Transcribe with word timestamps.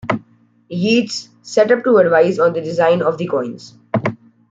Yeats, 0.69 1.29
set 1.43 1.71
up 1.71 1.83
to 1.83 1.97
advise 1.97 2.39
on 2.39 2.53
the 2.53 2.61
design 2.61 3.03
of 3.03 3.19
the 3.19 3.27
coins. 3.27 3.75